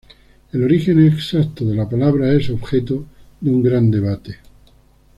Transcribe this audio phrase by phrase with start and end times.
[0.51, 3.05] El origen exacto de la palabra es objeto
[3.39, 4.39] de un gran debate.